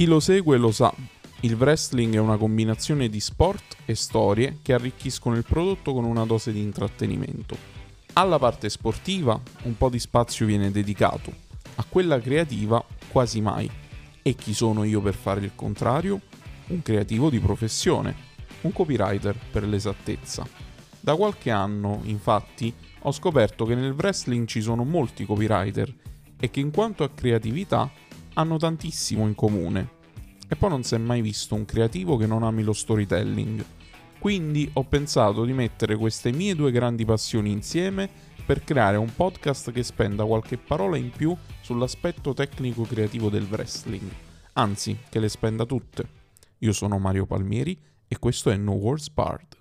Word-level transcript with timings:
Chi 0.00 0.06
lo 0.06 0.18
segue 0.18 0.56
lo 0.56 0.72
sa, 0.72 0.90
il 1.40 1.56
wrestling 1.56 2.14
è 2.14 2.18
una 2.18 2.38
combinazione 2.38 3.10
di 3.10 3.20
sport 3.20 3.76
e 3.84 3.94
storie 3.94 4.60
che 4.62 4.72
arricchiscono 4.72 5.36
il 5.36 5.44
prodotto 5.44 5.92
con 5.92 6.04
una 6.04 6.24
dose 6.24 6.52
di 6.52 6.60
intrattenimento. 6.62 7.54
Alla 8.14 8.38
parte 8.38 8.70
sportiva 8.70 9.38
un 9.64 9.76
po' 9.76 9.90
di 9.90 9.98
spazio 9.98 10.46
viene 10.46 10.70
dedicato, 10.70 11.30
a 11.74 11.84
quella 11.86 12.18
creativa 12.18 12.82
quasi 13.08 13.42
mai. 13.42 13.70
E 14.22 14.34
chi 14.36 14.54
sono 14.54 14.84
io 14.84 15.02
per 15.02 15.12
fare 15.12 15.44
il 15.44 15.52
contrario? 15.54 16.22
Un 16.68 16.80
creativo 16.80 17.28
di 17.28 17.38
professione, 17.38 18.14
un 18.62 18.72
copywriter 18.72 19.36
per 19.52 19.64
l'esattezza. 19.64 20.48
Da 20.98 21.14
qualche 21.14 21.50
anno, 21.50 22.00
infatti, 22.04 22.72
ho 23.00 23.12
scoperto 23.12 23.66
che 23.66 23.74
nel 23.74 23.92
wrestling 23.92 24.46
ci 24.46 24.62
sono 24.62 24.82
molti 24.82 25.26
copywriter 25.26 25.94
e 26.38 26.50
che 26.50 26.60
in 26.60 26.70
quanto 26.70 27.04
a 27.04 27.10
creatività 27.10 27.99
hanno 28.40 28.56
tantissimo 28.56 29.26
in 29.26 29.34
comune. 29.34 29.98
E 30.48 30.56
poi 30.56 30.70
non 30.70 30.82
si 30.82 30.94
è 30.94 30.98
mai 30.98 31.20
visto 31.20 31.54
un 31.54 31.64
creativo 31.64 32.16
che 32.16 32.26
non 32.26 32.42
ami 32.42 32.62
lo 32.62 32.72
storytelling. 32.72 33.64
Quindi 34.18 34.68
ho 34.74 34.84
pensato 34.84 35.44
di 35.44 35.52
mettere 35.52 35.96
queste 35.96 36.32
mie 36.32 36.54
due 36.54 36.72
grandi 36.72 37.04
passioni 37.04 37.52
insieme 37.52 38.08
per 38.44 38.64
creare 38.64 38.96
un 38.96 39.14
podcast 39.14 39.70
che 39.70 39.82
spenda 39.82 40.24
qualche 40.24 40.58
parola 40.58 40.96
in 40.96 41.10
più 41.10 41.36
sull'aspetto 41.60 42.34
tecnico-creativo 42.34 43.28
del 43.28 43.46
wrestling. 43.48 44.10
Anzi, 44.54 44.98
che 45.08 45.20
le 45.20 45.28
spenda 45.28 45.64
tutte. 45.64 46.08
Io 46.58 46.72
sono 46.72 46.98
Mario 46.98 47.26
Palmieri 47.26 47.78
e 48.08 48.18
questo 48.18 48.50
è 48.50 48.56
No 48.56 48.72
Words 48.72 49.08
Barred. 49.10 49.59